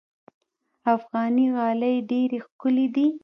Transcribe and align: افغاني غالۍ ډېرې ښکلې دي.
افغاني 0.95 1.45
غالۍ 1.55 1.95
ډېرې 2.09 2.37
ښکلې 2.45 2.87
دي. 2.95 3.07